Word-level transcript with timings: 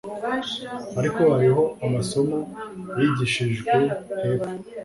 ariko 0.99 1.21
hariho 1.33 1.63
amasomo 1.85 2.37
yigishijwe 2.99 3.75
hepfo 4.21 4.51